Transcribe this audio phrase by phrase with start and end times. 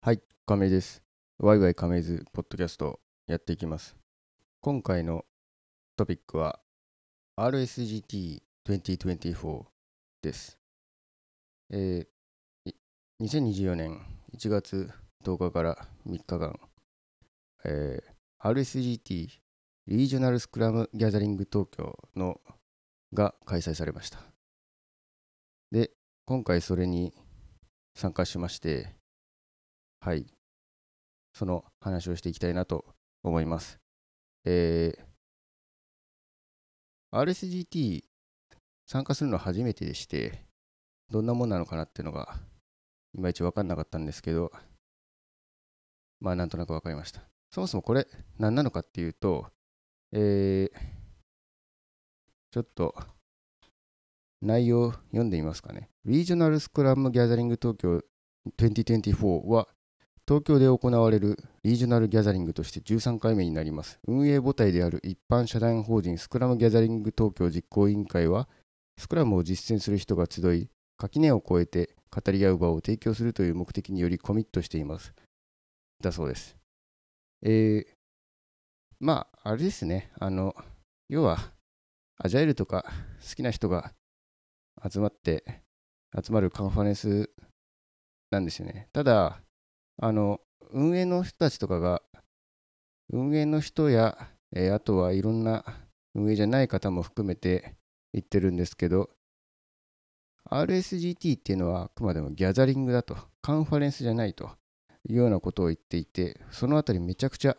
[0.00, 1.02] はい、亀井です。
[1.40, 3.96] ワイワイ亀井ズポッドキャストやっていきます。
[4.60, 5.24] 今回の
[5.96, 6.60] トピックは
[7.36, 9.64] RSGT2024
[10.22, 10.56] です。
[11.70, 12.72] えー
[13.20, 14.00] 2024年
[14.32, 14.88] 1月
[15.24, 16.56] 10日から3日間、
[17.64, 18.04] えー
[18.52, 19.28] RSGT
[19.88, 22.40] リージョナルスクラムギャザリング東京の
[23.12, 24.20] が開催されました。
[25.72, 25.90] で、
[26.24, 27.12] 今回それに
[27.96, 28.96] 参加しまして、
[30.00, 30.26] はい。
[31.32, 32.84] その話をしていきたいなと
[33.22, 33.78] 思います。
[34.44, 38.04] えー、RSGT
[38.86, 40.44] 参加するのは初めてでして、
[41.10, 42.36] どんなもんなのかなっていうのが、
[43.14, 44.52] いまいち分かんなかったんですけど、
[46.20, 47.22] まあなんとなく分かりました。
[47.50, 48.06] そもそもこれ
[48.38, 49.46] 何なのかっていうと、
[50.12, 50.78] えー、
[52.50, 52.94] ちょっと
[54.40, 55.90] 内容読んでみますかね。
[56.04, 58.02] リージョナルスクラムギャザリング東京
[58.58, 59.68] 2024は
[60.28, 63.98] 東京で行われるリージョナルギャザリングとして13回目になります。
[64.06, 68.46] 運営母体である一般社団法人スクラムギャザリング東京実行委員会は、
[68.98, 70.68] スクラムを実践する人が集い、
[70.98, 75.14] 垣根を越えて語り合う場を提供するという目的によりコミットしています。
[76.02, 76.58] だそうです。
[77.40, 77.94] えー、
[79.00, 80.10] まあ、あれですね。
[80.20, 80.54] あの、
[81.08, 81.38] 要は、
[82.18, 82.84] アジャイルとか
[83.26, 83.94] 好きな人が
[84.86, 85.62] 集まって、
[86.22, 87.30] 集まるカンファレンス
[88.30, 88.88] なんですよね。
[88.92, 89.40] ただ、
[90.00, 92.02] あの、運営の人たちとかが、
[93.10, 94.16] 運営の人や、
[94.52, 95.64] えーあとはいろんな
[96.14, 97.74] 運営じゃない方も含めて
[98.12, 99.10] 言ってるんですけど、
[100.50, 104.50] RSGT っていうのはあくまでもギャザリングだと、カンファレンスじゃないと
[105.08, 107.56] いうようなことを言っていて、そのあたりめちゃくちゃ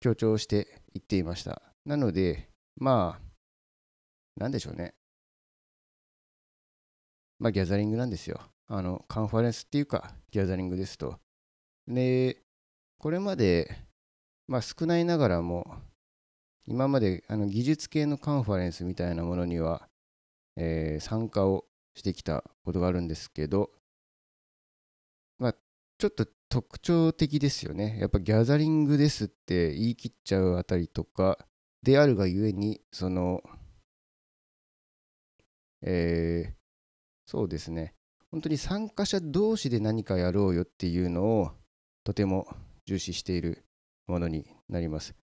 [0.00, 1.62] 強調して言っていました。
[1.84, 4.94] なので、まあ、なんでしょうね。
[7.38, 8.40] まあ、ギャザリングなんですよ。
[8.66, 11.18] あの、カンファレンスっていうか、ギャザリングですと。
[11.90, 12.42] で、
[12.98, 13.76] これまで、
[14.46, 15.76] まあ、少ないながらも、
[16.66, 19.88] 今まであの技術系のカンファレンスみたいなものには、
[20.56, 21.64] えー参加を
[21.94, 23.70] してきたことがあるんですけど、
[25.38, 25.54] まあ、
[25.98, 27.98] ちょっと特徴的ですよね。
[27.98, 31.38] やっぱギャザリングですって言い切っちゃうあたりとか
[31.82, 33.42] であるがゆえに、その、
[35.82, 36.60] えー
[37.26, 37.94] そうですね。
[38.32, 41.52] 本当に参加者同士で何かやろうよっていうのを
[42.04, 42.48] とても
[42.86, 43.64] 重視している
[44.06, 45.14] ものになります。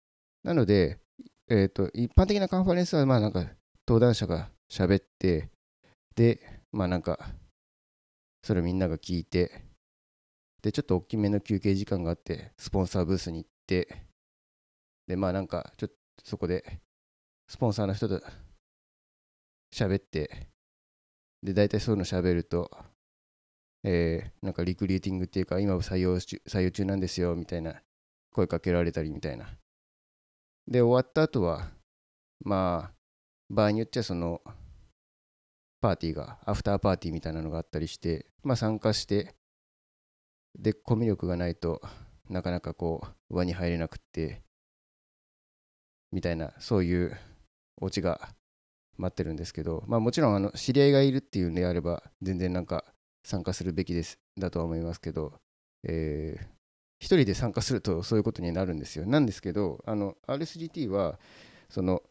[0.44, 1.00] なので、
[1.50, 3.46] えー、と一般的なカンファレンスはまあなんか
[3.88, 5.50] 登壇者が喋って
[6.16, 7.20] でまあなんか
[8.44, 9.64] それみんなが聞いて
[10.62, 14.04] でちょっと大きめの休憩時間があってスポンサーブースに行って
[15.08, 16.80] でまあなんかちょっとそこで
[17.48, 18.22] スポンサーの人と
[19.74, 20.48] 喋って
[21.44, 22.72] で大体そういうの喋ると
[23.90, 27.76] えーなんかリクリーティングっていうか今採用採用中なんですよみたいな
[28.34, 29.48] 声かけられたりみたいな。
[30.68, 31.70] で終わった後は
[32.44, 32.94] まあ
[33.50, 34.42] 場合によってはその
[35.80, 39.36] パーティーがアフターパーティーみたいなのがあったりしてまあ参加して
[40.60, 41.82] でコミュ力がないと
[42.30, 44.42] なかなかこう輪に入れなくって
[46.12, 47.18] みたいなそういう
[47.80, 48.30] オチが
[48.98, 52.84] 待ってるんですけどまあもちろんあの知り合いがいるっていうんであれば全然なんか
[53.28, 55.34] 参加するべきですだとは思いますけど、
[55.84, 56.58] えー
[57.00, 59.06] 一人で参加するとそういうことになるんですよ。
[59.06, 61.20] なんですけど、RSGT は
[61.70, 62.02] その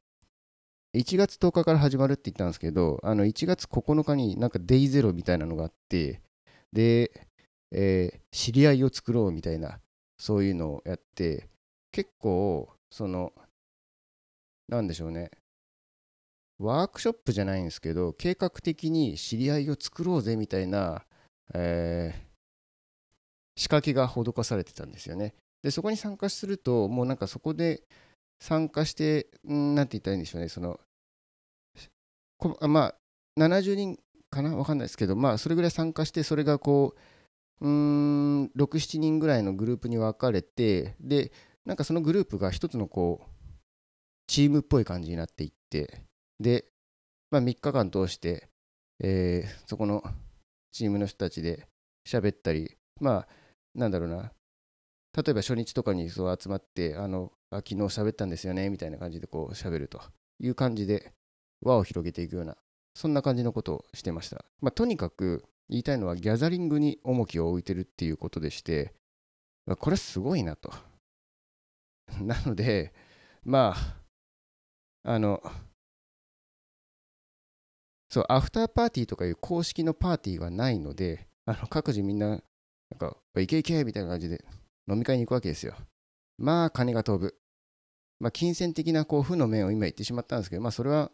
[0.94, 6.21] 1月10日から始まるって言ったんですけど、あの1月9日になんかデイゼロみたいなのがあって、
[6.72, 7.10] で、
[7.72, 9.81] えー知り合いを作ろうみたいな、
[10.19, 11.48] そういうのをやって、
[11.91, 13.33] 結構、その、
[14.69, 15.31] なんでしょうね、
[16.59, 21.05] ワークショップじゃないんですけど、計画的に知り合いを作ろうぜみたいな、
[21.55, 22.27] えー
[23.56, 25.34] 仕掛けが施されてたんですよね。
[25.62, 27.83] で、そこに参加すると、もうなんかそこで
[28.39, 30.78] 参加して、んなんて言ったらいいんでしょうね、その、
[32.39, 32.93] こあま
[33.39, 34.55] あ、70人かな？
[34.55, 36.95] わかんないですけど、まあ、それぐらい参加して、それがこ
[37.61, 41.33] う、うーん、6、7人ぐらいのグループに分かれて、で、
[41.65, 43.27] なんかそのグループが一つのこう、
[44.27, 46.03] チームっぽい感じになっていって、
[46.41, 46.66] で、
[47.30, 48.48] まあ、3日間通して、
[49.00, 50.03] えーそこの
[50.72, 51.66] チームの人たちで
[52.06, 53.28] 喋ったり、まあ、
[53.74, 54.33] なんだろうな、
[55.16, 60.00] 例えば初日とかにそう集まって、あの、あ昨日喋ったんですよね、みたいな感じでこう喋ると
[60.38, 61.12] いう感じで
[61.62, 62.56] 輪を広げていくような、
[62.94, 64.44] そんな感じのことをしてました。
[64.60, 68.92] まあ、とにかく言いたいのはギャザリングに重きを置いてるっていうことでして、
[69.78, 70.72] これすごいなと。
[72.21, 72.92] なので、
[73.44, 73.74] ま
[75.03, 75.42] あ、あの、
[78.08, 82.41] そう、アフターパーティーとかいう公式のパーティーはないので、あの各自みんな
[82.91, 84.44] なんか、いけいけみたいな感じで
[84.88, 85.74] 飲み会に行くわけですよ。
[86.38, 87.34] まあ、金が飛ぶ。
[88.20, 91.10] まあ、金銭的なこう負の面を今言ってしまったんですけど、まあ、それは、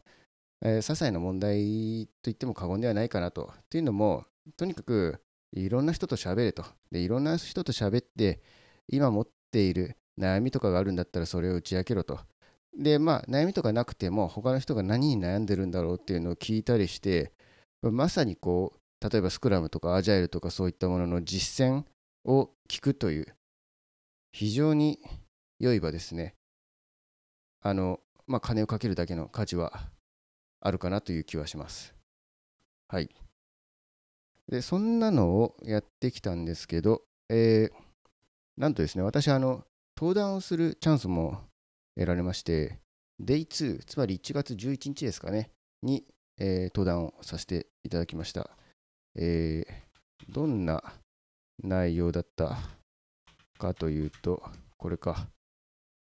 [0.63, 3.53] えー、些細な問題と言っても過言ではないかなと。
[3.71, 4.25] というのも、
[4.57, 5.21] とにかく
[5.53, 6.65] いろんな人と喋れと。
[6.91, 8.43] で、いろんな人と喋って、
[8.89, 12.21] 今持っている悩みとかがあるんだったらそれを打ち明けろと。
[12.77, 17.33] で、まあ、悩みとかなくても、他の人が何に悩んでるんだろうっていうのを聞いたりして、
[17.83, 21.85] まさにこう、例えばスクラムとかアジャイルとかそういったものの実践
[22.25, 23.27] を聞くという、
[24.33, 25.01] 非常に
[25.59, 26.35] 良い場ですね。
[27.61, 29.91] あの、まあ、金をかけるだけの価値は
[30.61, 31.95] あるかなという気はします。
[32.89, 33.11] はい。
[34.49, 37.73] で、そんなのをやってきたんですけど、えー、
[38.57, 39.65] なんとですね、私、あの、
[39.97, 41.43] 登壇をするチャンスも
[41.97, 42.79] 得られまして、
[43.23, 45.51] Day2、つまり1月11日ですかね、
[45.83, 46.05] に、
[46.39, 48.51] えー、登壇をさせていただきました。
[49.15, 50.83] えー、どんな
[51.63, 52.59] 内容だった
[53.59, 54.43] かというと、
[54.77, 55.29] これか、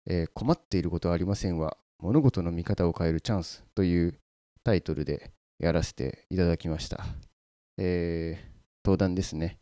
[0.06, 4.20] えー、困っていることはありませんは、物事の見方を変えるチャンスという
[4.64, 7.06] タイトルでやらせていただきました。
[7.78, 8.48] えー、
[8.84, 9.60] 登壇ですね。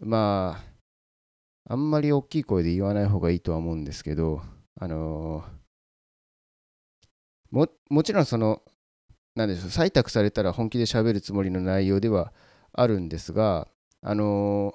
[0.00, 0.62] ま
[1.68, 4.42] あ、あんまり大きい声で言わない方がいいとは思うんですけど、
[4.80, 5.44] あの、
[7.50, 8.62] ももちろんその、
[9.34, 12.32] なんでしょう、採択されたら本気で喋るつもりの内容では
[12.72, 13.68] あるんですが、
[14.02, 14.74] あの、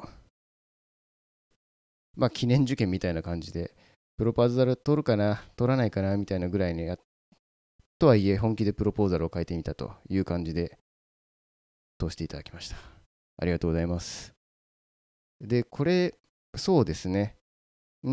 [2.16, 3.76] まあ、記念受験みたいな感じで、
[4.18, 6.98] プロポーザル取るかな、取らないかなみたいなぐらいのや、
[8.00, 10.80] とはいえ、本気でプロポーザルを書いてみたという感じで、
[12.00, 12.76] 通していただきました。
[13.38, 14.34] ありがとうございます。
[15.42, 16.16] で、これ、
[16.56, 17.36] そうですね。
[18.04, 18.12] うー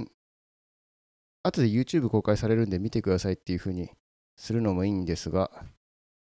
[0.00, 0.10] ん、
[1.48, 3.90] 後で YouTube 公開されるんで見てくださいっていう風に
[4.36, 5.50] するのもいいんですが、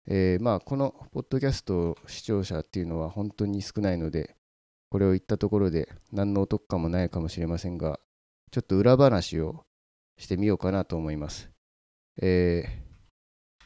[0.08, 4.36] えー、まあこのポッドキャスト視聴者っていうのは本当に少ないので、
[4.90, 8.00] これを言ったところで何のお得感もないかもしれませんが、
[8.52, 9.64] ちょっと裏話を
[10.18, 11.50] してみようかなと思います。
[12.22, 13.64] えー、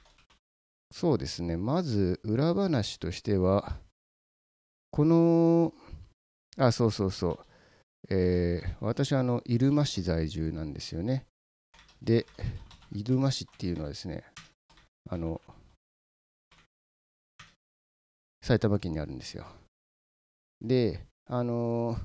[0.92, 3.80] そうですね、まず裏話としては、
[4.92, 5.74] この、
[6.58, 7.40] あ、そうそうそう、
[8.10, 11.26] えー、私はあの入間市在住なんですよね。
[12.02, 12.26] で、
[12.92, 14.24] 入間市っていうのはですね、
[15.10, 15.42] あの、
[18.42, 19.46] 埼玉県にあるんですよ。
[20.62, 22.00] で、あのー、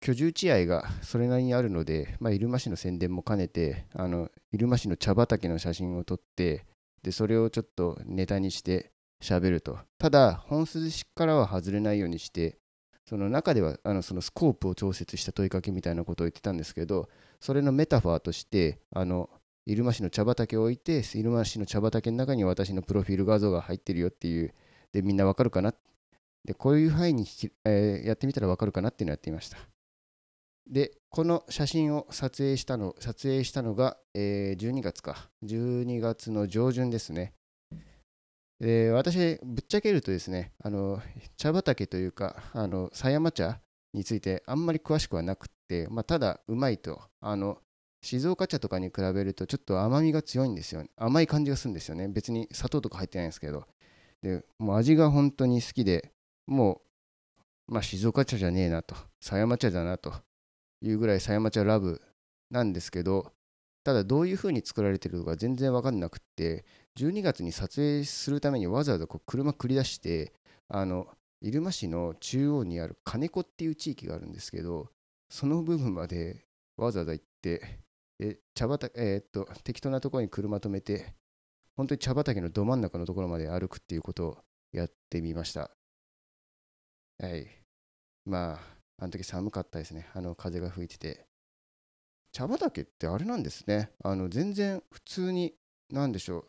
[0.00, 6.66] 居住地合がそれなりにあるので、まあ、入間市の宣伝も兼ねて、あの入間市の茶畑の写真を撮って、
[7.02, 8.90] でそれをちょっとネタにして
[9.22, 9.78] 喋ると。
[9.98, 12.58] ただ、本筋からは外れないようにして、
[13.08, 17.08] その中ではあのそのスコープを調節した問いかけみたいなことを言ってたんですけど、
[17.40, 19.30] それのメタファーとして、あの
[19.66, 24.52] 入間市の茶畑を置いて、入間市の茶畑の中に私のプロフィール画像が入ってるよっていう、
[24.92, 25.72] でみんなわかるかな？
[26.44, 27.26] で、こういう範囲に、
[27.64, 29.58] えー、やってみたらわかるかなっていうのをやってみました。
[30.68, 35.28] で、この写真を撮影したの撮影したのが、えー、12月か。
[35.44, 37.34] 12月の上旬ですね。
[38.60, 41.02] で私、ぶっちゃけるとですね、あの
[41.36, 43.60] 茶畑というか、あの狭山茶
[43.92, 47.58] についてあんまり詳しくはなくて、まあ、ただうまいとあの、
[48.02, 50.90] 静岡茶とかに比べるとちょっと甘みが強いんですよ、ね。
[50.96, 52.08] 甘い感じがするんですよね。
[52.08, 53.66] 別に砂糖とか入ってないんですけど。
[54.22, 56.12] でもう味が本当に好きで、
[56.46, 56.80] も
[57.68, 60.14] う、まあ、静岡茶じゃねえなと、狭山茶だなと
[60.80, 62.00] いうぐらい狭山茶ラブ
[62.50, 63.32] なんですけど、
[63.86, 66.64] ただどういう風に作られてるのか全然分かんなくって、
[66.98, 70.32] 12月に撮影するためにわざわざこう車繰り出して、
[70.66, 71.06] あの、
[71.40, 74.88] 入間市の中央にある金子っていう地域があるんですけど、
[75.30, 77.78] その部分までわざわざ行って、
[78.18, 81.14] で茶畑、えー、っと、適当なところに車止めて、
[81.76, 84.38] 本当に茶畑のど真ん中のところまで歩くっていうことを
[84.72, 85.70] やってみました。
[87.22, 87.46] はい。
[88.24, 88.60] まあ、
[88.98, 90.08] あの時寒かったですね。
[90.12, 91.35] あの風が吹いてて。
[92.36, 93.88] 茶畑ってあれなんですね。
[94.04, 95.54] あの全然普通に、
[95.90, 96.46] なんでしょう。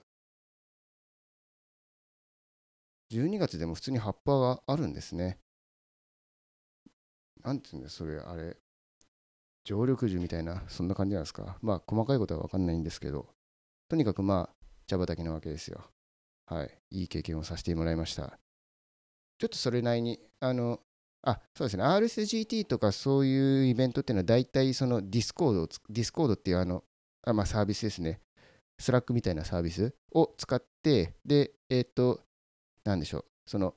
[3.11, 5.39] 12月でも普通に葉っぱがあるんですね。
[7.41, 8.57] なんていうんだそれ、あれ。
[9.63, 11.57] 常緑樹みたいな、そんな感じなんですか。
[11.61, 13.29] まあ、細かいことは分かんないんですけど、
[13.87, 14.55] とにかくまあ、
[14.87, 15.89] 茶畑なわけですよ。
[16.47, 16.81] はい。
[16.91, 18.37] いい経験をさせてもらいました。
[19.37, 20.81] ちょっとそれなりに、あの、
[21.23, 26.83] あ、そうですね、RSGT とかそういうイベントっていうのは大体その Discord を、 Discord っていうあの、
[27.23, 28.21] あまあ、サービスですね。
[28.79, 32.21] Slack みたいなサービスを使って、で、えっ、ー、と、
[32.83, 33.75] なんでしょう、その、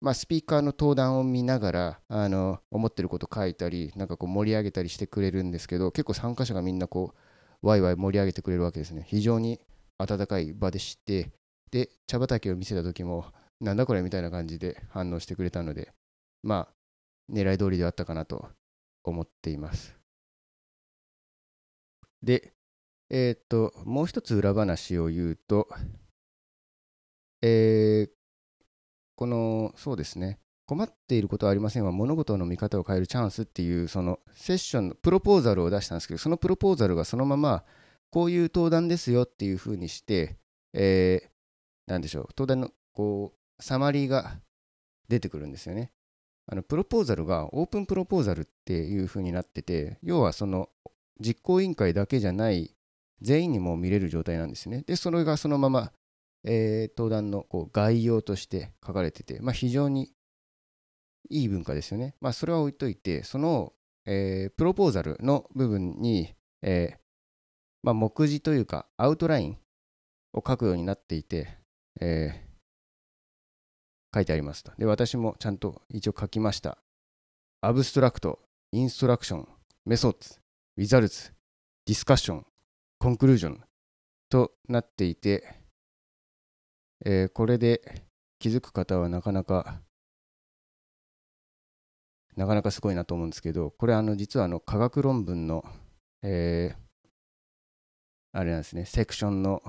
[0.00, 7.14] まあ、スピーカーの登壇を見ながら、あの、思ってること書いたり、なんかこう盛り上げたりしてくれるんですけど、結構参加者がみんなこ
[7.62, 9.04] う、ワイワイ盛り上げてくれるわけですね。
[9.08, 9.58] 非常に
[9.98, 11.32] 温かい場でして、
[11.70, 13.24] で、茶畑を見せた時も、
[13.60, 15.92] なんだこれみたいな感じで反応してくれたので、
[16.42, 18.48] まあ、狙い通りではあったかなと
[19.02, 19.96] 思っています。
[22.22, 22.52] で、
[23.10, 25.68] えっ、と、もう一つ裏話を言うと、
[27.42, 28.10] えー、
[29.14, 37.62] この、そうですね、困っていることはありませんは物事の見方を変えるチャンスっていうそのセッションのプロポーザルを出したんですけどそのプロポーザルがそのまま
[38.10, 40.38] こういう登壇ですよっていうふうにして、
[40.72, 44.38] えー、なんでしょう登壇のこうサマリーが
[45.08, 45.90] 出てくるんですよね
[46.46, 50.68] あのプロポーザルがオープンプロポーザルっていうふうになってて要はその
[51.20, 52.74] 実行委員会だけじゃない
[53.20, 55.92] 全員にも見れる状態なんですねでそれがそのまま
[56.46, 60.12] えー、登壇のこう概要として書かれてて、まあ、非常に
[61.28, 62.14] いい文化ですよね。
[62.20, 63.72] まあ、それは置いといて、その、
[64.06, 66.96] えー、プロポーザルの部分に、えー、
[67.82, 69.58] まあ、目次というか、アウトライン
[70.32, 71.48] を書くようになっていて、
[72.00, 72.45] えー、
[74.14, 74.72] 書いてありますと。
[74.78, 76.78] で、私もちゃんと一応書きました。
[77.60, 78.38] アブストラクト、
[78.72, 79.48] インストラクション、
[79.84, 80.38] メソッツ、
[80.76, 81.32] ウィザルツ、
[81.86, 82.46] ディスカッション、
[82.98, 83.62] コンクルージョン
[84.28, 85.46] となっていて、
[87.04, 88.04] えー、これで
[88.38, 89.80] 気づく方はなかなか
[92.36, 95.64] なかなかすごいなと思うんですけど、これあの実はあの科学論文の、
[96.22, 96.76] えー、
[98.32, 99.62] あれなんですね、セクションの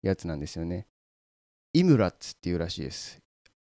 [0.00, 0.86] やつなんですよね。
[1.72, 3.20] イムラッツっていうらしいです。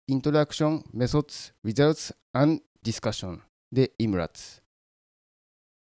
[0.06, 3.42] イントラクション、メソッツ、リザルツ、アンディスカッション
[3.72, 4.62] でイムラッツ。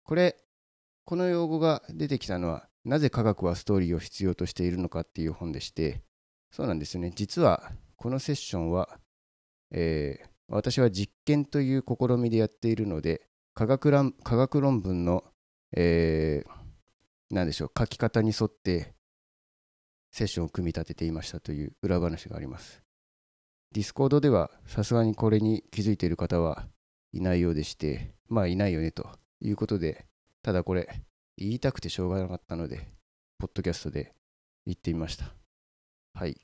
[0.03, 0.35] これ、
[1.05, 6.01] この用語が出てきたのは、なぜ科学はストーリーを必要としているのかっていう本でして、
[6.49, 7.11] そうなんですよね。
[7.13, 8.99] 実は、このセッションは、
[9.69, 15.23] えー、私は実験という試みでやっているので、科学論科学論文の、
[15.77, 16.51] えー、
[17.29, 18.95] 何でしょう、書き方に沿って
[20.11, 22.88] セッションを組み立てていましたという裏話があります。
[23.71, 26.65] Discord ではさすがにこれに気づいている方は
[27.13, 29.09] いないようでして、まあいないよねと
[29.41, 30.05] いうことで、
[30.41, 31.03] ただこれ
[31.38, 32.88] 言いたくてしょうがなかったので、
[33.38, 34.13] ポッドキャストで
[34.65, 35.33] 言ってみました。
[36.13, 36.35] はい。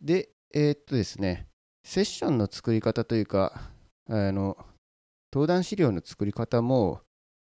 [0.00, 1.48] で、えー、っとですね、
[1.84, 3.72] セッションの作り方というか、
[4.08, 4.56] あの、
[5.32, 7.00] 登壇資料の作り方も、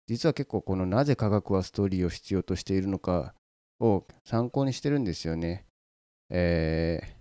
[0.08, 3.36] 実は結構このなぜ科学はストーリーを必要としているのか
[3.80, 5.68] を参考にしてるんですよね。
[6.30, 7.17] えー、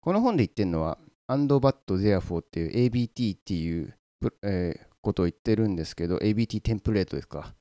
[0.00, 3.94] この本で言ってるのは、and but therefore っていう ABT っていう、
[4.42, 7.54] えー、ことを言ってるんですけど、ABT テンプレートですか。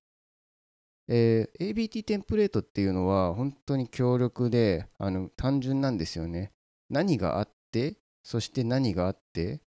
[1.07, 6.51] えー、ABT テンプレートっていうのは本当に強力であの単純なんですよね。
[6.89, 9.61] 何があってそして何があって、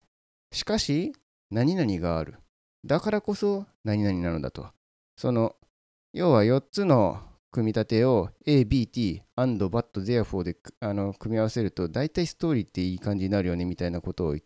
[0.52, 1.12] しかし
[1.50, 2.37] 何々がある。
[2.85, 4.69] だからこそ何々なのだと。
[5.17, 5.57] その、
[6.12, 7.21] 要は4つの
[7.52, 14.37] 組み立てを A, B, T, and, but, therefore であの組み合わせると大体ストーリーっていい感じになるよねみたいなことを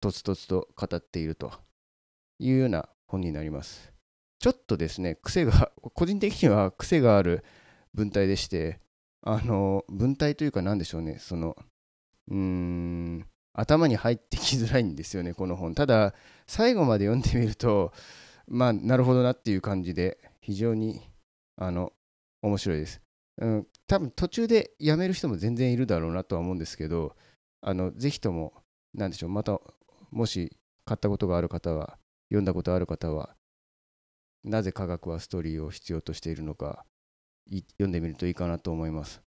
[0.00, 1.52] とつとつと語っていると
[2.38, 3.92] いうような本になります。
[4.38, 7.42] ちょっとですね、癖が、個人的には癖がある
[7.92, 8.78] 文体でして、
[9.22, 11.56] あの、文体というか何でしょうね、その、
[12.30, 16.14] うーん頭に入ってきづらいんですよねこの本ただ
[16.46, 17.92] 最後まで読んでみると
[18.46, 21.00] まあなるほどなっていう感じで非常に
[21.58, 21.92] あの
[22.42, 23.00] 面白いです、
[23.38, 27.16] うん、多分途中でやめる人も全然いるだろうなとは思うんですけど
[27.60, 28.52] あのぜひとも
[28.94, 29.60] 何でしょうまた
[30.10, 31.98] もし買ったことがある方は
[32.28, 33.34] 読んだことある方は
[34.44, 36.84] なぜ科学はストーリーを必要としているのか
[37.50, 39.20] 読んでみるといいかなと思います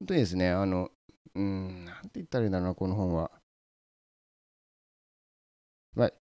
[0.00, 0.90] 本当にですねあの
[1.34, 3.30] うん、なんて言ったらいいんだろうな、この本は。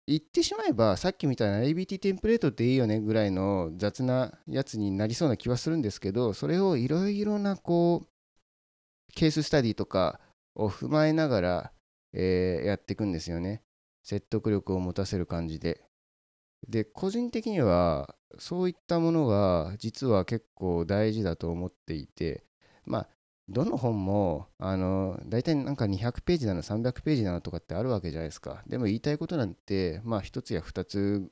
[0.08, 8.08] 言ってしまえば、さっきみたいな ABT テンプレートっていいよねぐらいの雑なやつになりそうな気はするんですけど、それをいろいろなこう、
[9.14, 10.20] ケーススタディとか
[10.54, 11.72] を踏まえながら、
[12.14, 13.64] えー、やっていくんですよね。
[14.04, 15.82] 説得力を持たせる感じで。
[16.70, 22.44] で、個人的には、そういったものが実は結構大事だと思っていて、
[22.86, 23.10] まあ、
[23.48, 31.30] どの本もあの大体なんか200ページなの300ページなのとかってあるわけじゃないですかでも言いたいことなんてまあ1つや2つ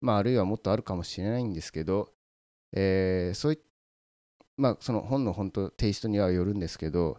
[0.00, 2.12] まああるいはもっとあるかもしれないんですけど、
[2.72, 3.58] えー、そうい
[4.56, 7.18] まあその本の本当テイストにはよるんですけど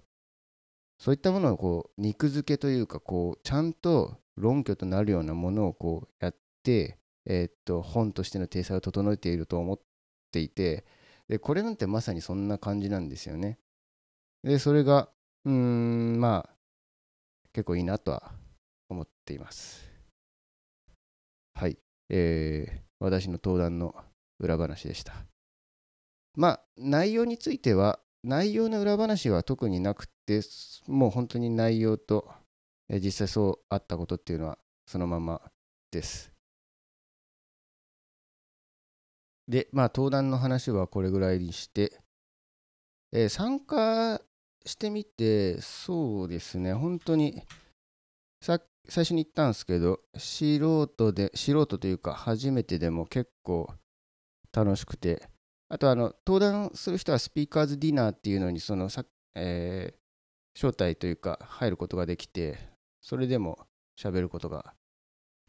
[0.97, 9.79] そういったものをこう肉付けというかこうちゃんと論拠となるようなものをこうやって、えー、っと本としての体裁を整えていると思っ
[10.31, 10.85] ていて
[11.29, 13.59] でこれなんてまさにそんな感じなんですよね。
[14.43, 15.09] で、それが、
[15.45, 16.55] うーん、まあ、
[17.53, 18.31] 結構いいなとは
[18.89, 19.89] 思っています。
[21.53, 21.77] はい。
[22.09, 23.95] えー、私の登壇の
[24.39, 25.13] 裏話でした。
[26.35, 30.41] まあ、内容については、内容の裏話は特になくて、
[30.87, 32.31] もう本当に内容と、
[32.89, 35.41] え実際そうあったことっていうのはそのまま
[35.91, 36.31] です。
[39.47, 41.99] で、まあ、登壇の話はこれぐらいにして、
[43.11, 44.21] えー、参加
[44.69, 47.41] してみて、そうですね、本当に
[48.41, 48.59] さ
[48.89, 50.57] 最初に言ったんですけど、素
[50.87, 53.71] 人で、素人というか、初めてでも結構
[54.51, 55.27] 楽しくて、
[55.69, 59.97] あとあの、登壇する人はスピーカーズディナーっていうのに、そのさ、えー、
[60.55, 62.57] 招待というか、入ることができて、
[63.01, 63.67] それでも
[63.99, 64.73] 喋ることが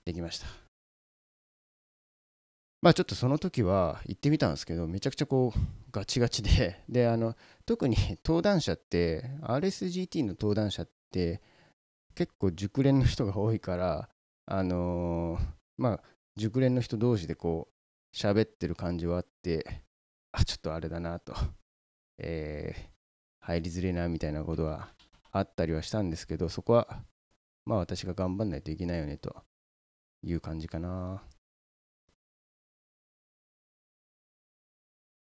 [0.05, 0.70] できました。
[2.83, 5.59] まあちょっとその時は行ってみたんですけど、めちゃくちゃこう
[5.93, 11.43] ガチガチで、 で、あの、特に 登壇者って、RSGT の登壇者って
[12.15, 14.09] 結構熟練の人が多いから、
[14.47, 15.47] あのー、
[15.77, 16.03] まあ
[16.37, 19.83] 熟練の人同士でこう喋ってる感じはあって、
[20.33, 21.35] あ、ちょっとあれだなと、
[22.19, 22.89] えー、
[23.41, 24.95] 入りづれなみたいなことは
[25.33, 27.05] あったりはしたんですけど、そこは
[27.67, 29.45] まあ私が頑張んないといけないよねと
[30.23, 31.23] いう感じかな。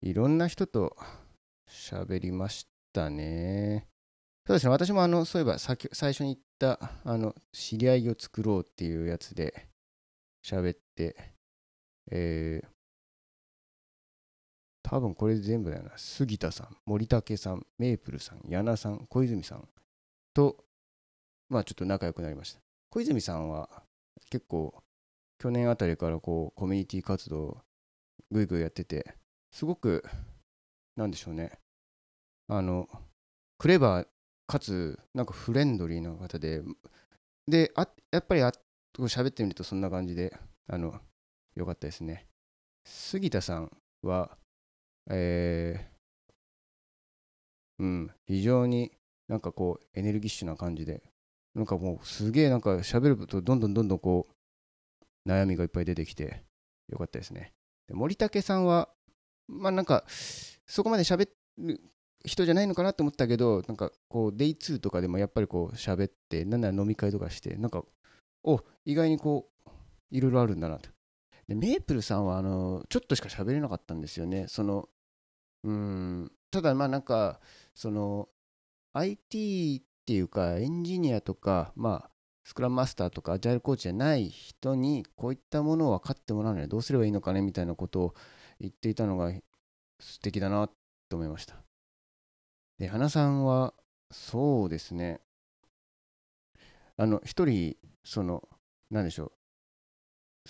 [0.04, 0.94] いろんな人と
[1.66, 3.87] 喋りましたね。
[4.46, 5.78] そうですね、私もあのそういえば最
[6.12, 9.66] 初に言ったあの知り合いを作ろうっていうやつで
[10.46, 11.16] 喋って、
[12.11, 12.68] えー、
[14.82, 15.92] 多分これ全部だよな。
[15.96, 19.66] 杉田さん、森武さん、メープルさん、矢名さん、小泉さん
[20.34, 20.58] と、
[21.49, 22.61] まあちょっと仲良くなりました。
[22.90, 23.70] 小泉さんは
[24.28, 24.75] 結構
[25.38, 27.62] 去年あたりからこうコミュニティ活動
[28.30, 29.14] ぐいぐいやってて、
[29.54, 30.04] すごく、
[30.96, 31.52] なんでしょうね。
[32.49, 32.88] あの、
[33.56, 34.08] クレバー
[34.49, 36.61] かつ、なんかフレンドリーな方で、
[37.46, 38.52] で、あやっぱりあ
[38.99, 41.00] 喋ってみるとそんな感じで、あの、
[41.54, 42.26] よかったですね。
[42.84, 43.70] 杉田さん
[44.02, 44.37] は、
[45.08, 48.90] えー、うん、非常に
[49.28, 51.00] なんかこう、エネルギッシュな感じで、
[51.54, 54.26] なんかもうすげえなんか喋るとどんどんどんどんこ
[55.25, 56.42] う、悩みがいっぱい出てきて、
[56.88, 57.52] よかったですね。
[57.87, 58.88] で森武さんは、
[59.49, 60.04] まあなんか、
[60.67, 61.28] そこまで喋
[61.59, 61.80] る
[62.25, 67.85] 人じゃないのかなと思ったけど、なんかこう、デイ2とかでもやっぱりこう、喋って、なんなら飲み会とかして、なんか、
[68.43, 69.71] お意外にこう、
[70.11, 70.91] いろいろあるんだなと。
[71.49, 74.47] で、メープルさんは、あの、ちょっとしか喋れなかったんですよね。
[74.49, 74.89] その、
[75.65, 77.41] うん、ただまあなんか、
[77.75, 78.28] その、
[78.95, 82.11] IT っていうか、エンジニアとか、まあ、
[82.45, 88.15] スクラムマスターとかアジャイルコーチじゃない人にこういったものを分かってもらうにはどうすればいいのかねみたいなことを
[88.65, 89.31] 言っていたのが
[90.00, 90.69] 素敵だな
[91.09, 91.57] と思いました。
[92.79, 93.75] で、花さんは、
[94.11, 95.21] そうですね、
[96.97, 98.49] あの、一人、その、
[98.91, 99.33] なんでしょ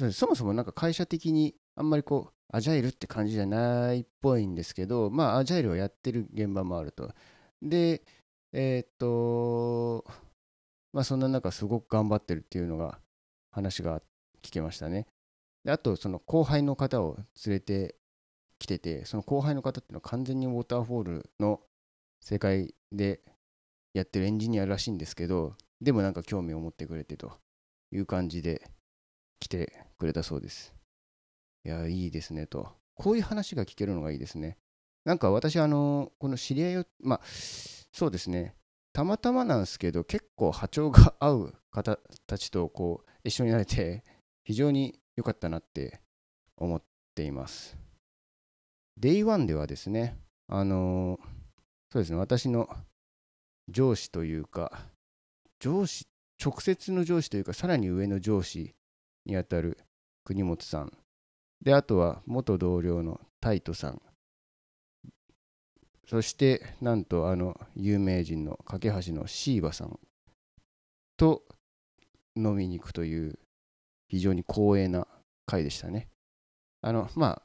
[0.01, 7.13] う、そもそもなんか会社的にあんまりこう、アジャイルって感じじゃないっぽいんですけど、まあ、アジャイルをやってる現場もあると。
[7.63, 8.03] で、
[8.53, 10.05] えー、っと、
[10.93, 13.01] まあ、そんな中、すごく頑張ってるっていうのが、
[13.51, 14.01] 話が
[14.43, 15.07] 聞けましたね。
[15.65, 17.97] であと、その後輩の方を連れて
[18.65, 21.61] きてて、その後輩の方っていうのは完全にウォーターフォールの
[22.21, 23.21] 世界で
[23.93, 27.33] やってるエンジニアらしいんですけど、でもなんか興味を持ってくれてと
[27.93, 28.71] いう感じで
[29.39, 30.75] 来てくれたそうです。
[31.65, 32.69] いや、いいですねと。
[32.95, 34.57] こういう話が聞けるのがいいですね。
[35.05, 37.21] なんか私、あの、この知り合いを、まあ、
[37.93, 38.55] そうですね、
[38.93, 44.03] たまたまなんですけど、結構波長が合う方たちとこう一緒になれて、
[44.45, 46.01] 非常に良かったなって
[46.57, 46.83] 思っ
[47.15, 47.84] ています。
[49.01, 50.17] Day1 ではですね、
[50.49, 51.19] あの
[51.91, 52.69] そうですね、私の
[53.69, 54.87] 上司というか、
[55.61, 56.07] 上司、
[56.45, 58.75] 直接の上司というか、さらに上の上司
[59.25, 59.79] にあたる
[60.25, 60.93] 国本さん。
[61.63, 64.03] で、あとは元同僚のタイトさん。
[66.07, 69.99] そして、なんと、あの、有名人の架橋のシーバさん
[71.17, 71.45] と
[72.37, 73.39] 飲みに行くという、
[74.09, 75.09] 非常に光栄な
[75.47, 76.09] 会でしたね。
[76.83, 77.43] あの、まあ、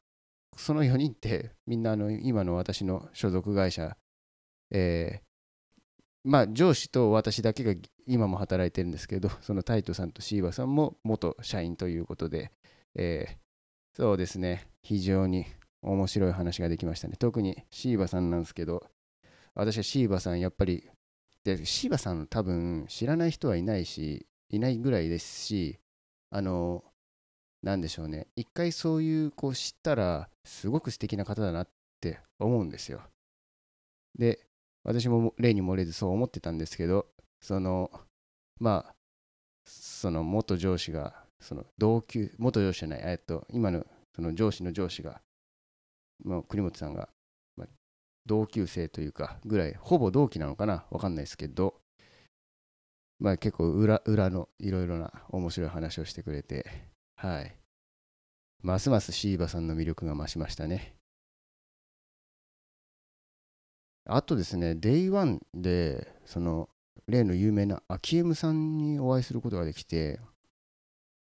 [0.57, 3.95] その4人って、みんなあの今の私の所属会社
[4.71, 7.73] えー、まあ上司と私だけが
[8.07, 12.51] 今も働いてるんですけど、そのタイトさんとシーバさんも元社員ということで、
[12.95, 13.35] えー、
[13.95, 15.45] そうですね、非常に
[15.81, 17.15] 面白い話ができましたね。
[17.17, 18.85] 特にシーバさんなんですけど、
[19.55, 20.87] 私はシーバさんやっぱり、
[21.43, 25.79] でシーバさん多分知らない人はいないし、いないぐらいですし、
[26.31, 26.83] あの、
[27.61, 31.67] なんでしょうね、一回そういうこう知ったら、すごく素敵な方だなっ
[31.99, 33.01] て思うんですよ。
[34.17, 34.39] で、
[34.83, 37.07] 私も例に漏れずそう思ってたんですけど、
[37.41, 37.91] その、
[38.59, 38.95] まあ、
[39.65, 45.21] その元上司が、その同級、元上司じゃない、えっと、今のその上司の上司が、
[46.23, 47.09] もう国本さんが、
[47.55, 47.67] まあ、
[48.25, 51.75] 同級生というかぐらいほぼ同期なのかなわかんないですけど
[53.19, 56.65] まあ結構裏裏のいろいろな面白い話をしてくれて
[57.21, 57.53] はい。
[58.61, 60.95] ますますシーバさんの魅力が増しましたね。
[64.05, 66.69] あとですね Day1 でその
[67.07, 70.21] 例の有名なアキエムさんにお会いすることができて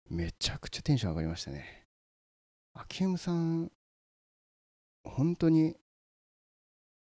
[0.10, 1.86] めちゃくちゃテンション上がりましたね。
[2.74, 3.72] アキエムさん
[5.04, 5.76] 本当に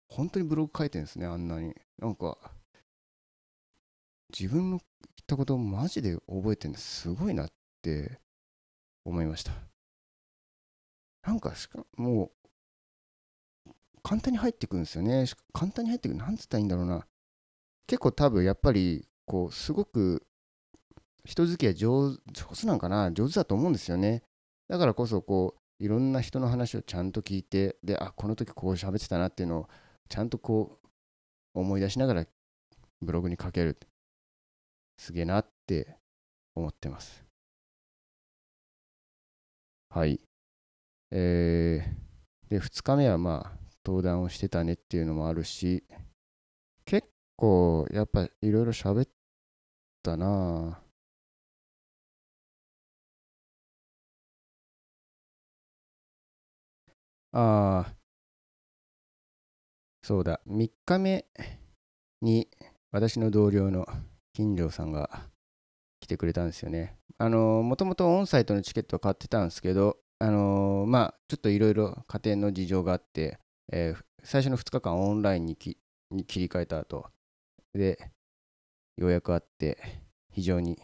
[0.07, 1.75] 本当にブログ書いてるんですねあんなに。
[1.97, 2.37] なんか
[4.29, 4.81] 自分の言っ
[5.27, 7.49] たことをマジで覚えてるのすごいなっ
[7.81, 8.21] て
[9.09, 9.51] 思いました。
[11.25, 12.31] なんかしかも
[13.67, 15.25] う簡単に入ってくるんですよね。
[15.53, 17.05] 簡単に入ってくるなんつったらいいんだろうな。
[17.87, 20.25] 結構多分やっぱりこうすごく
[21.25, 23.11] 人付き合い上上手なんかな？
[23.11, 24.23] 上手だと思うんですよね。
[24.67, 29.69] だからこそこういろんな人の話をちゃんと聞いてであこの時こう喋ってたなっていうのを
[30.07, 30.79] ちゃんとこ
[31.55, 32.25] う思い出しながら
[33.01, 33.77] ブログに書ける。
[34.97, 35.95] すげえなって
[36.55, 37.23] 思ってます。
[39.89, 40.19] はい。
[41.11, 45.83] えー、で、2日目はまあ、登壇をしてたねっていうのもあるし、
[46.85, 49.09] 結構、やっぱいろいろ喋っ
[50.03, 50.81] たな
[57.31, 57.95] ああ、
[60.01, 61.25] そうだ、3日目
[62.21, 62.49] に
[62.91, 63.87] 私の同僚の
[64.33, 65.29] 金城さんが
[66.01, 66.98] 来てくれたんですよね。
[67.21, 73.39] あのもともとオンサイトのチケットは買ってたんですけど、あのまあ、ちょっといろいろ家庭の事情があって、
[73.73, 75.77] えー、最初の2日間オンラインに切
[76.11, 77.07] り替えた後
[77.73, 78.11] で、
[78.97, 79.77] ようやくあって、
[80.31, 80.79] 非常に、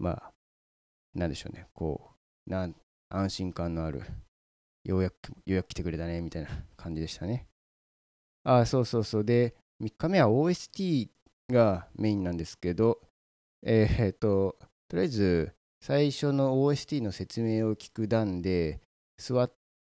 [0.00, 0.32] まあ、
[1.14, 2.10] なんでしょうね、こ
[2.46, 2.74] う、なん
[3.08, 4.02] 安心感のある、
[4.84, 7.46] ようやく、ようやく来てくれたね、みたいな感じでしたね。
[8.42, 9.24] あ、そうそうそう。
[9.24, 11.08] で、3日目は OST
[11.50, 13.00] がメインなんですけど、
[13.62, 14.58] えー、っと、
[14.88, 18.80] とりあえず最初の OST の説明を聞く段で、
[19.16, 19.52] 座っ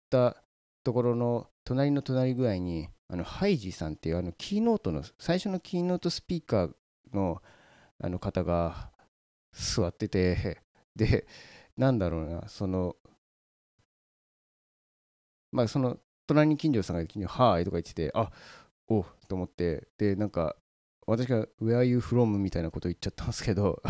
[0.09, 0.43] た
[0.83, 6.71] ところの隣の隣ぐらいに、あのハイジさんっていうあのキーノートの、最初のキーノートスピーカー
[7.13, 7.41] の
[8.03, 8.91] あの方が
[9.53, 10.61] 座ってて、
[10.95, 11.25] で、
[11.77, 12.95] なんだろうな、その、
[15.51, 18.31] まあその隣に金城さんが「はーい」とか言っててあ
[18.87, 20.55] おと思ってでなんか
[21.11, 22.37] 私が Where are you from?
[22.37, 23.81] みたいなこと言っちゃったんですけど、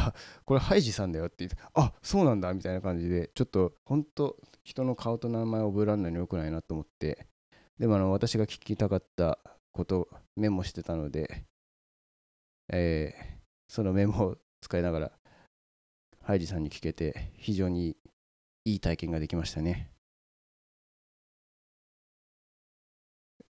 [0.46, 7.28] これハイジさんだよって言って、あ、そうなんだみたいな感じで、ちょっと本当、人の顔と名前を覚えられないのよくないなと思って、
[7.78, 9.38] でもあの私が聞きたかった
[9.72, 11.46] ことメモしてたので、
[12.74, 13.24] えー、
[13.68, 15.12] そのメモを使いながら、
[16.24, 17.96] ハイジさんに聞けて、非常に
[18.66, 19.91] いい体験ができましたね。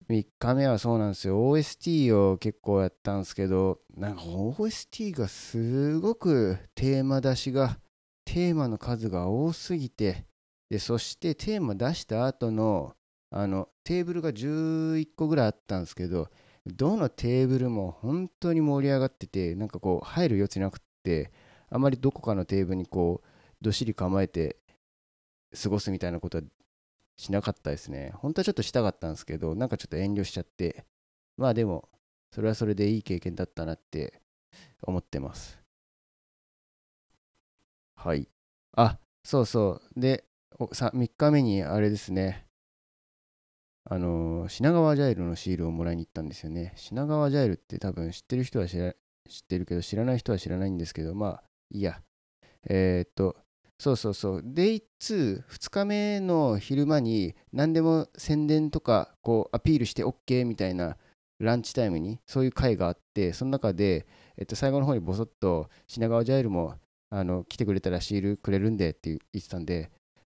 [0.09, 1.38] 3日目はそうなんですよ。
[1.38, 7.79] OST を結構やったんですけど、なんか OST がすごくテーマ出しが、
[8.25, 10.25] テーマの数が多すぎて、
[10.71, 12.94] で、そしてテーマ出した後の、
[13.31, 16.29] あの、テーブルが11個ぐらいあったんですけど、
[16.66, 21.33] どのテーブルも本当に盛り上がってて、なんかこう、入る余地なくって、
[21.68, 23.29] あまりどこかのテーブルにこう、
[23.61, 24.57] どっしり構えて
[25.62, 26.44] 過ごすみたいなことは
[27.19, 28.13] しなかったですね。
[28.15, 30.87] 本当はちょっとしたかったんですけど、なんかちょっと遠慮しちゃって、
[31.37, 31.89] まあでも、
[32.33, 34.23] それはそれでいい経験だったなって
[34.83, 35.59] 思ってます。
[37.97, 38.29] はい。
[38.77, 40.01] あ、そうそう。
[40.01, 40.25] で、
[40.73, 42.47] さ3日目にあれですね、
[43.85, 46.73] あの、品川ジャイルのシールをもらいに行ったんですよね。
[46.77, 48.93] 品川ジャイルって多分知ってる人は知ら
[49.29, 52.01] 知ってるけど、知らない人は知らないんですけど、まあ、いいや。
[52.69, 53.37] えー、っと、
[53.79, 54.43] そうそうそう。
[54.45, 60.97] デイ2、2日目の昼間に何でも宣伝とかこうアピールして OK みたいな
[61.38, 66.75] ランチタイムにそういう会があって、その中で、えっと、最後の方にボソッと品川ジャイルも
[67.11, 69.91] あの来てくれたらシールくれるんでって言ってたんで、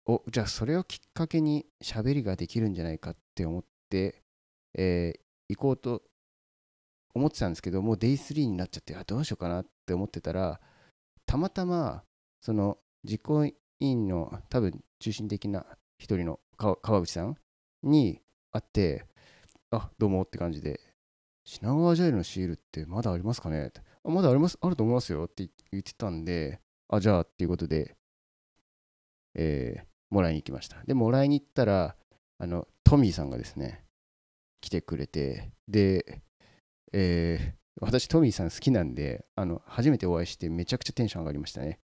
[0.06, 4.22] おじゃあそれをきっかけに喋りができるんじゃないかって思って、
[4.74, 6.02] えー、行こうと
[7.14, 10.60] 思ってたんですけど、もうデイ3になっちゃって、あどうしようかなって思ってたら、
[11.26, 12.02] たまたま
[12.40, 15.66] その実行委員の多分中心的な
[15.98, 17.36] 一人の川口さん
[17.82, 19.04] に会って、
[19.70, 20.80] あ、どうもって感じで、
[21.44, 23.70] 品川ジャイルのシールってまだありますかね？
[24.04, 27.96] あまだあります、あると思いますよって言ってたんで、あ、じゃあっていうことで、
[29.34, 30.82] えー、もらいに行きました。
[30.84, 31.96] で、もらいに行ったら、
[32.38, 33.84] あの、トミーさんがですね、
[34.60, 36.22] 来てくれて、で、
[36.92, 41.80] えー、私、トミーさん好きなんで、あの、初めてお会いしてめちゃくちゃテンション上がりましたね。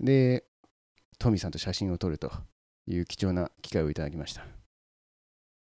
[0.00, 0.44] で、
[1.18, 2.30] トミーさんと写真を撮ると
[2.86, 4.46] いう貴重な機会をいただきました。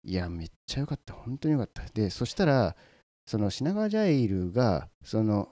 [0.03, 1.13] いや、めっちゃよかった。
[1.13, 1.83] 本当によかった。
[1.93, 2.75] で、そしたら、
[3.25, 5.49] その品川ジャイルが、その、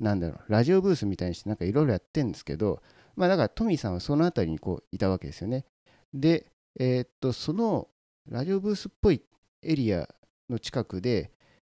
[0.00, 2.82] なんだろう、ラジオブースみたいにして、なんかいろいろやってるんですけど、
[3.14, 5.64] まあ、だからトミーさんはその辺りにこういたわけですよね。
[6.12, 6.46] で、
[6.78, 7.88] えー、っと、その
[8.28, 9.22] ラジオブースっぽい
[9.62, 10.08] エリア
[10.48, 11.30] の近くで、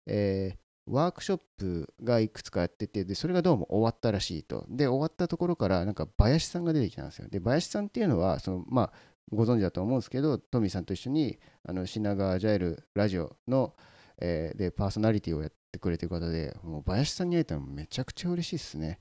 [0.07, 4.67] えー、ワークショップがいくつかやっててでそれがどうも終わったらしいと。
[4.69, 8.93] で終わったところからなんか林さんが出てきたんですよで林さんっていうのはそのまあ
[9.31, 13.75] ご存知だと思うんですけどトミーさんと一緒にあの品川ジャイルラジオの、
[14.21, 19.01] えー、でパーソナリティをやってくれてる方でもう林さんに会えたのめちゃくちゃ嬉しいですね。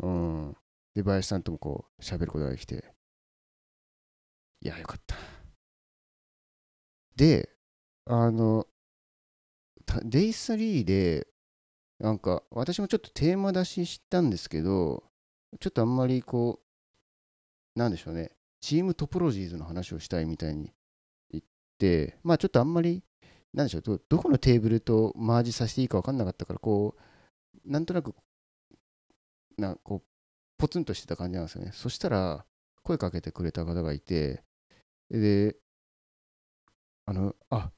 [0.00, 0.56] うん。
[0.94, 2.84] で林さんともこう喋ることができて。
[4.60, 5.16] いやよかった。
[7.16, 7.48] で
[8.06, 8.66] あの
[10.04, 11.26] デイスリーで、
[11.98, 15.04] なんか、私もちょっとテーマ出ししたんですけど、
[15.60, 16.60] ちょっとあんまりこ
[17.76, 20.72] う、なんでしょうね、チームトポロジーズの話をしたいみたいに
[21.30, 21.44] 言っ
[21.78, 23.02] て、まあちょっとあんまり、
[23.52, 28.14] なんでしょう、どどこのテーブルとマージさせていいか分かんなかったから、こう、なんとなく、
[29.56, 30.08] なこう、
[30.58, 31.72] ポツンとしてた感じなんですよね。
[31.72, 32.44] そしたら、
[32.82, 34.42] 声かけてくれた方がいて、
[35.10, 35.56] で、
[37.06, 37.70] あの、あ、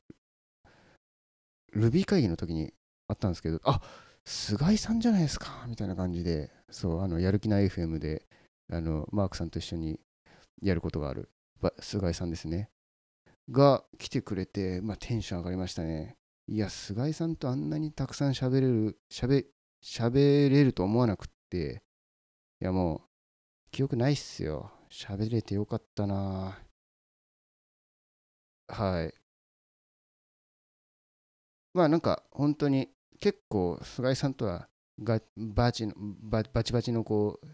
[1.73, 2.73] ルビー会議の時に
[3.09, 3.81] あったんですけど、あ
[4.25, 8.27] 菅井さんじゃないですかみたいな感じで、そう、あのやる気ない FM で
[8.73, 10.01] あのマークさんと一緒に
[10.63, 11.31] やることがある、
[11.81, 12.71] 菅井さんですね。
[13.51, 16.17] が来てくれて、まあ、テンション上がりましたね。
[16.47, 19.47] いや、菅井さんとあんなにたくさん喋れる、喋
[19.83, 21.83] 喋れると思わなくって、
[22.61, 23.01] いやもう、
[23.71, 24.71] 記憶ないっすよ。
[24.91, 26.59] 喋れてよかったな
[28.69, 29.20] はい。
[31.75, 32.89] まあなんか本当に
[33.21, 34.69] 結構菅井さんとは
[35.03, 37.47] がバチのバチバチのこう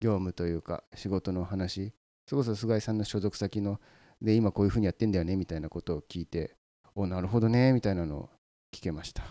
[0.00, 1.92] 業務というか仕事の話。
[2.26, 3.80] それこそ菅井さんの所属先の
[4.20, 6.56] で今こういうふうにやってんだよねみたいなことを聞いて
[6.94, 8.30] おなるほどねみたいなのを
[8.72, 9.22] 聞けました。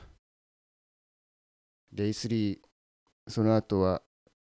[1.91, 2.59] デイ3
[3.27, 4.01] その後は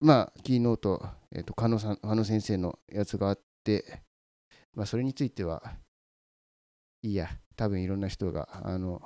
[0.01, 4.03] まあキーノート、えーと、加野さん加野先生のやつがあって
[4.75, 5.63] まあそれについては
[7.03, 9.03] いいや多分いろんな人があの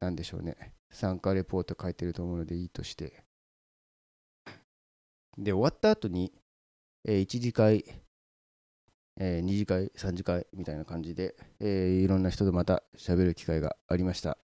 [0.00, 3.22] なんでしょうね、参加レポート書いてると思うのでいいとして。
[5.36, 6.32] で、終わった後に、
[7.04, 7.84] えー、1次会、
[9.18, 14.38] えー、2次会、3次会みたいな感じで、えー、いろんな人とまた喋る機会がありました。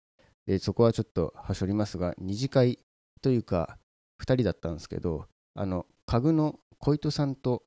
[0.47, 2.79] で、そこはちょっとはしょりますが、2次会
[3.21, 3.77] というか、
[4.21, 7.63] 2人だったんですけど、あの、家具の小糸さんと、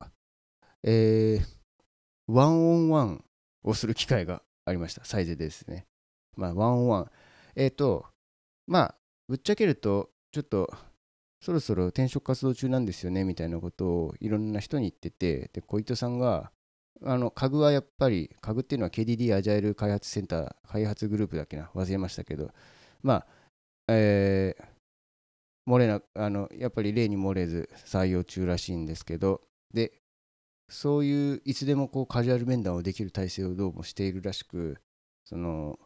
[0.83, 1.57] えー、
[2.27, 3.25] ワンオンワン
[3.63, 5.05] をする機会がありました。
[5.05, 5.85] サイズですね。
[6.35, 7.11] まあ、ワンオンワン。
[7.57, 8.05] えっ、ー、と、
[8.67, 8.95] まあ、
[9.27, 10.71] ぶっちゃけると、ちょっと、
[11.41, 16.51] そろそろ転職活動中なんですよね、みたいなことをいろんな人に言ってて、で、小糸さんが、
[17.03, 22.51] あの、家具はやっぱり、家具っていうのは KDD アジャイル開発センター、開発グループだっけな、忘れましたけど、
[23.01, 23.27] まあ、
[23.87, 29.41] えー、漏れな、あの、やっぱり例に漏れず採用中らしいんですけど、
[29.73, 29.93] で、
[30.69, 34.77] そういういつでもこうカジュアル面談をできる体制をどうもしているらしく、
[35.25, 35.79] その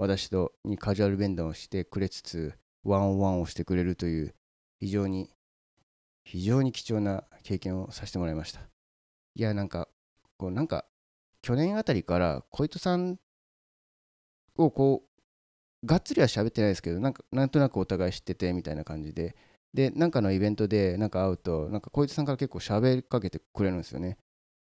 [0.00, 4.34] 私とにカジュアル弁談をしてくれつつワンオンワンをしてくれるという
[4.78, 5.28] 非常に
[6.24, 8.60] 非常に貴重な経験をさせてもらいました。
[9.34, 9.88] いやなんか
[10.38, 10.86] こうなんか
[11.42, 13.18] 去年あたりから小糸さん
[14.56, 15.02] をこ
[15.82, 19.36] うがっつりは喋ってないですけどなんかなんとなくお互い知っててみたいな感じで
[19.74, 24.16] でなんかのイベントでなんか会うとなんか小糸さんから結構喋りかけてくれるんですよね。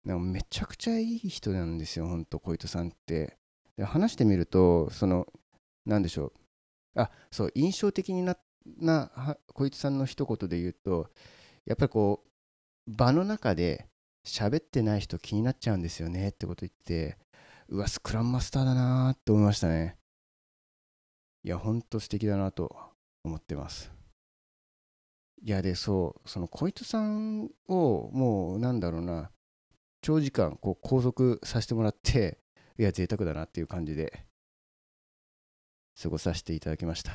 [0.05, 3.39] なんかめちゃくちゃいい人なんですよほんと小糸さんって。
[3.77, 5.27] で話してみるとその
[5.85, 6.33] 何でしょ
[6.95, 7.01] う。
[7.01, 8.37] あそう印象的にな
[8.77, 11.09] な小市さんの一言で言うと
[11.65, 12.23] やっぱりこ
[12.87, 13.87] う場の中で
[14.25, 17.17] 喋ってない人気になっちゃうんですよねってこと言って
[17.67, 19.97] うわスクラムマスターだなって思いましたね。
[21.43, 22.73] いやほんと素敵だなと
[23.23, 23.91] 思ってます。
[25.41, 29.29] いやでそうその小糸さんをもうなんだろうな
[30.01, 32.39] 長時間こう拘束させてもらって
[32.77, 34.25] いや、贅沢だなっていう感じで
[36.01, 37.11] 過ごさせていただきました。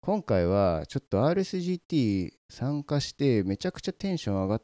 [0.00, 4.62] 今回はちょっと RSGT 参加してめちゃくちゃテンション上がっ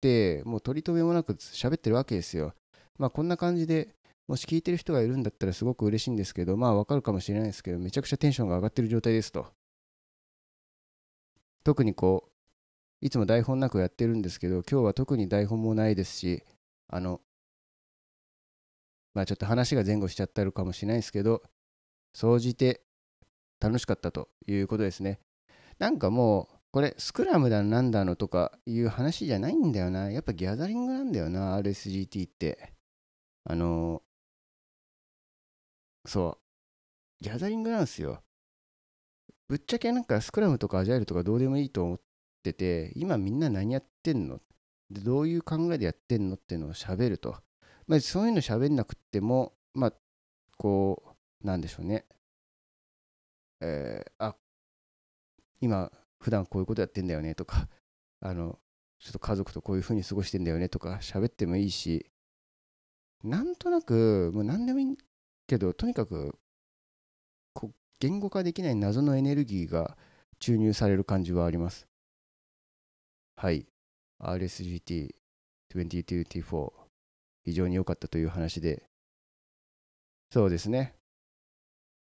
[0.00, 2.54] てもう取り留めもなく喋ってるわけですよ。
[2.98, 3.94] まあこんな感じで
[4.28, 9.46] もし聞いてる人がいるんだったらすごく嬉しいんですけどまあわかるかもしれないですけどめちゃくちゃテンションが上がってる状態ですと。
[11.64, 12.32] 特にこう
[13.06, 16.42] いつも台本なくやってるんですけど今日は特に台本もないですし
[16.88, 17.20] あの
[19.14, 21.42] まあちょっと話が前後しちゃってるかもしれないですけど、
[22.14, 22.82] 総じて
[23.60, 25.20] 楽しかったということですね。
[25.78, 30.10] なんかもう、これ、スクラムだなんだのとかいう話じゃないんだよな。
[30.10, 32.72] やっぱギャザリングなんだよな、RSGT って。
[33.44, 34.02] あの、
[36.06, 36.38] そ
[37.20, 38.22] うギャザリングなんですよ
[39.48, 42.00] ぶっちゃけなんかスクラムとかアジャイルとかどうでもいいと思っ
[42.42, 44.40] てて今みんな何やってんの？
[44.90, 47.36] でどういう考えでやってんのっていうのを喋ると、
[47.86, 49.92] まあ、そういうの喋んなくてもまあ
[50.56, 51.02] こ
[51.42, 52.06] うなんでしょうね。
[53.60, 54.36] えー、あ
[55.60, 57.68] 今普段こういうことやってんだよねとか
[58.20, 58.58] あの
[58.98, 62.06] ちょっと家族とこういう風に過ごしてんだよねとか喋ってもいいし
[63.22, 64.96] なんとなくもう何でもいい
[65.46, 66.36] けどとにかく
[67.52, 69.96] こう言語化できない謎のエネルギーが
[70.40, 71.86] 注入される感じはあります。
[73.36, 73.66] はい。
[74.20, 76.81] RSGT2024
[77.44, 78.84] 非常に良かったという話で。
[80.30, 80.94] そうですね。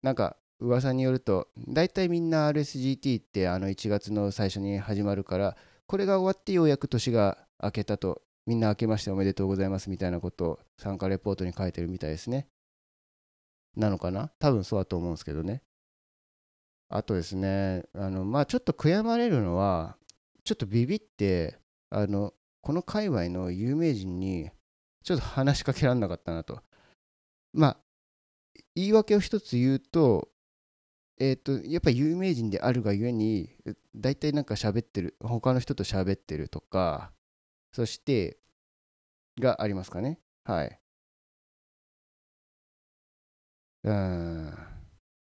[0.01, 12.47] なんか噂によると大体みんな RSGT ってあの1月の最初に始まるからこれが終わってようやく年が明けたとみんな明けましておめでとうございますみたいなことを参加レポートに書いてるみたいですね。
[13.75, 14.31] なのかな？
[14.39, 15.61] 多分そうだと思うんですけどね。
[16.87, 19.97] あとですねあのまあちょっと悔やまれるのは
[20.43, 21.57] ちょっとビビって
[21.89, 24.51] あのこの界隈の有名人に
[25.05, 26.61] ちょっと話しかけられなかったなと。
[27.53, 27.77] まあ
[28.75, 30.29] 言い訳を一つ言うと
[31.19, 33.49] えっ、ー、とやっぱ有名人であるがゆえに
[33.95, 37.11] 大体なんか喋ってる他の人と喋ってるとか
[37.71, 38.37] そして
[39.39, 40.19] がありますかね。
[40.43, 40.79] はい。
[43.83, 44.53] うん。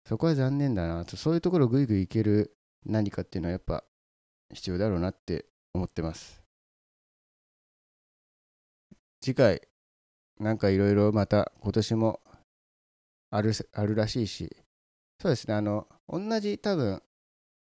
[0.06, 1.04] そこは残念だな。
[1.04, 2.56] とそういうところをぐいぐいいける
[2.86, 3.84] 何かっていうのはやっぱ
[4.52, 6.43] 必要だろうなって思ってます。
[9.24, 9.62] 次回
[10.38, 12.20] なんかいろいろまた今年も
[13.30, 14.54] あるあるらしいし
[15.24, 17.02] そうですね、あの、同じ多分、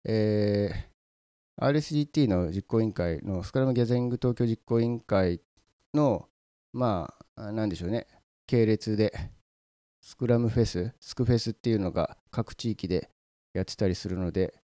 [0.03, 5.41] えー、RSGT の実行委員会のスクラムギャザリング東京実行委員会
[5.93, 6.27] の、
[6.73, 8.07] まあ、なんでしょうね、
[8.47, 9.13] 系列で、
[10.01, 13.11] スクラムフェス、スクフェスっていうのが各地域で
[13.53, 14.55] やってたりするので、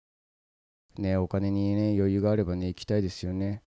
[0.97, 3.61] ね、お金にね、余裕があればね、行きたいですよね。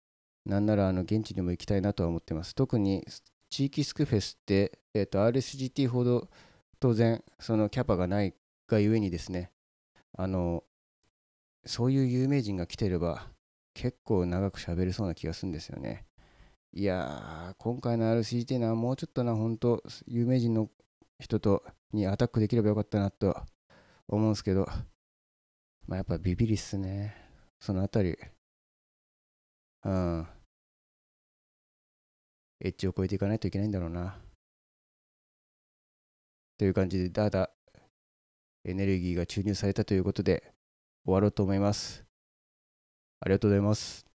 [0.48, 2.54] なんなら、あの、現地にも行きたいなとは思ってます。
[2.54, 3.06] 特に、
[3.50, 6.28] 地域スクフェスって、え、ー、と、RSGT ほど
[6.80, 8.34] 当然、そのキャパがない
[8.66, 9.52] がゆえにですね、
[10.16, 10.64] あの、
[11.66, 13.28] そういう有名人が来てれば、
[13.74, 16.06] 結構長く喋れそうな気がするんですよね。
[16.72, 20.70] いやー、今回の RCT のはもうちょっとな、本当有名人の
[21.20, 23.36] 人とにアタックできればよかったなと
[24.08, 24.66] 思うんですけど、
[25.86, 27.14] まあやっぱビビりっすね。
[27.60, 28.16] そのあたり。
[29.84, 30.37] うん。
[32.60, 34.16] エッジを越えていかないといけないんだろうな。
[36.58, 37.50] という感じで、だだ
[38.64, 40.52] エネルギーが注入されたということで
[41.04, 42.04] 終わろうと思います。
[43.20, 44.07] ありがとうございます。